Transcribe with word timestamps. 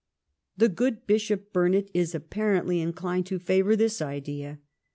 The 0.57 0.67
good 0.67 1.05
Bishop 1.05 1.53
Burnet 1.53 1.91
is 1.93 2.15
apparently 2.15 2.81
inclined 2.81 3.27
to 3.27 3.37
favour 3.37 3.75
this 3.75 4.01
idea. 4.01 4.57